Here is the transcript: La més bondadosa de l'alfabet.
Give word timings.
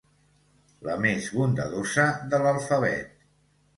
La 0.87 0.95
més 1.03 1.27
bondadosa 1.39 2.07
de 2.33 2.41
l'alfabet. 2.47 3.15